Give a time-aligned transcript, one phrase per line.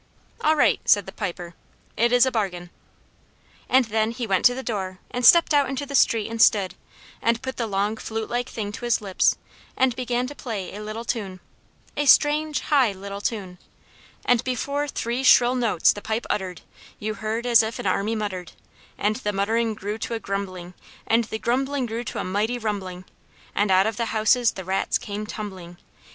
[0.43, 1.53] "All right," said the Piper,
[1.95, 2.71] "it is a bargain."
[3.69, 6.73] And then he went to the door and stepped out into the street and stood,
[7.21, 9.37] and put the long flute like thing to his lips,
[9.77, 11.39] and began to play a little tune.
[11.95, 13.59] A strange, high, little tune.
[14.25, 16.61] And before three shrill notes the pipe uttered,
[16.97, 18.53] You heard as if an army muttered;
[18.97, 20.73] And the muttering grew to a grumbling;
[21.05, 23.05] And the grumbling grew to a mighty rumbling;
[23.53, 25.77] And out of the houses the rats came tumbling!